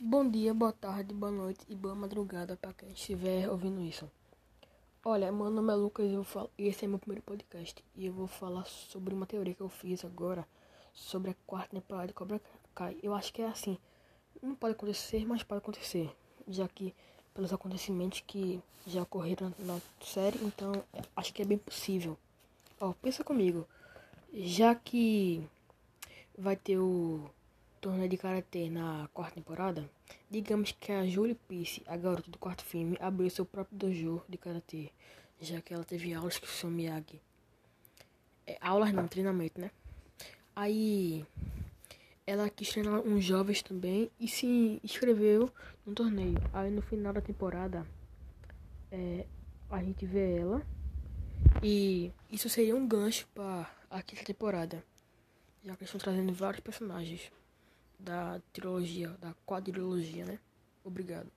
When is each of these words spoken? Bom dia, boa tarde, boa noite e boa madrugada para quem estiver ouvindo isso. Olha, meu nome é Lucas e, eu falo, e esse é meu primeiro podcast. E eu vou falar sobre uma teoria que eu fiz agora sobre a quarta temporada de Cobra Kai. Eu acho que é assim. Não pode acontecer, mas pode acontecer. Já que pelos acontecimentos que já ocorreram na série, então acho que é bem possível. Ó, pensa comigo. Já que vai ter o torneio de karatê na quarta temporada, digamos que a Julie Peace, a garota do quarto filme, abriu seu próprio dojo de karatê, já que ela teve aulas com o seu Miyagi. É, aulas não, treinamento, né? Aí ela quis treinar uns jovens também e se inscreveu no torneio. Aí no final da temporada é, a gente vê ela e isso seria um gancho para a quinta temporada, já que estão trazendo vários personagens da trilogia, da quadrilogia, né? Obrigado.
Bom 0.00 0.30
dia, 0.30 0.54
boa 0.54 0.72
tarde, 0.72 1.12
boa 1.12 1.32
noite 1.32 1.66
e 1.68 1.74
boa 1.74 1.92
madrugada 1.92 2.56
para 2.56 2.72
quem 2.72 2.88
estiver 2.90 3.50
ouvindo 3.50 3.82
isso. 3.82 4.08
Olha, 5.04 5.32
meu 5.32 5.50
nome 5.50 5.72
é 5.72 5.74
Lucas 5.74 6.08
e, 6.08 6.14
eu 6.14 6.22
falo, 6.22 6.48
e 6.56 6.68
esse 6.68 6.84
é 6.84 6.88
meu 6.88 7.00
primeiro 7.00 7.20
podcast. 7.22 7.84
E 7.96 8.06
eu 8.06 8.12
vou 8.12 8.28
falar 8.28 8.64
sobre 8.64 9.12
uma 9.12 9.26
teoria 9.26 9.54
que 9.54 9.60
eu 9.60 9.68
fiz 9.68 10.04
agora 10.04 10.46
sobre 10.94 11.32
a 11.32 11.36
quarta 11.44 11.74
temporada 11.74 12.06
de 12.06 12.12
Cobra 12.12 12.40
Kai. 12.76 12.96
Eu 13.02 13.12
acho 13.12 13.32
que 13.32 13.42
é 13.42 13.48
assim. 13.48 13.76
Não 14.40 14.54
pode 14.54 14.74
acontecer, 14.74 15.26
mas 15.26 15.42
pode 15.42 15.58
acontecer. 15.58 16.16
Já 16.46 16.68
que 16.68 16.94
pelos 17.34 17.52
acontecimentos 17.52 18.20
que 18.20 18.62
já 18.86 19.02
ocorreram 19.02 19.52
na 19.58 19.80
série, 20.00 20.38
então 20.44 20.70
acho 21.16 21.34
que 21.34 21.42
é 21.42 21.44
bem 21.44 21.58
possível. 21.58 22.16
Ó, 22.80 22.92
pensa 22.92 23.24
comigo. 23.24 23.66
Já 24.32 24.76
que 24.76 25.44
vai 26.38 26.54
ter 26.54 26.78
o 26.78 27.28
torneio 27.88 28.08
de 28.10 28.18
karatê 28.18 28.68
na 28.68 29.08
quarta 29.14 29.36
temporada, 29.36 29.90
digamos 30.30 30.72
que 30.72 30.92
a 30.92 31.06
Julie 31.06 31.34
Peace, 31.34 31.82
a 31.86 31.96
garota 31.96 32.30
do 32.30 32.38
quarto 32.38 32.62
filme, 32.62 32.98
abriu 33.00 33.30
seu 33.30 33.46
próprio 33.46 33.78
dojo 33.78 34.22
de 34.28 34.36
karatê, 34.36 34.90
já 35.40 35.62
que 35.62 35.72
ela 35.72 35.84
teve 35.84 36.12
aulas 36.12 36.38
com 36.38 36.44
o 36.44 36.48
seu 36.50 36.68
Miyagi. 36.68 37.18
É, 38.46 38.58
aulas 38.60 38.92
não, 38.92 39.08
treinamento, 39.08 39.58
né? 39.58 39.70
Aí 40.54 41.24
ela 42.26 42.50
quis 42.50 42.68
treinar 42.68 43.00
uns 43.00 43.24
jovens 43.24 43.62
também 43.62 44.10
e 44.20 44.28
se 44.28 44.78
inscreveu 44.84 45.50
no 45.86 45.94
torneio. 45.94 46.36
Aí 46.52 46.70
no 46.70 46.82
final 46.82 47.14
da 47.14 47.22
temporada 47.22 47.86
é, 48.92 49.24
a 49.70 49.82
gente 49.82 50.04
vê 50.04 50.40
ela 50.40 50.62
e 51.62 52.12
isso 52.30 52.50
seria 52.50 52.76
um 52.76 52.86
gancho 52.86 53.26
para 53.34 53.70
a 53.90 54.02
quinta 54.02 54.24
temporada, 54.24 54.84
já 55.64 55.74
que 55.74 55.84
estão 55.84 55.98
trazendo 55.98 56.34
vários 56.34 56.60
personagens 56.60 57.32
da 57.98 58.40
trilogia, 58.52 59.10
da 59.20 59.34
quadrilogia, 59.46 60.24
né? 60.24 60.38
Obrigado. 60.84 61.30